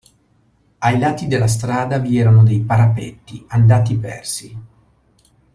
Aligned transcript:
Ai 0.79 0.97
lati 0.97 1.27
della 1.27 1.45
strada 1.45 1.99
vi 1.99 2.17
erano 2.17 2.41
dei 2.41 2.59
parapetti, 2.61 3.45
andati 3.49 3.95
persi. 3.99 4.59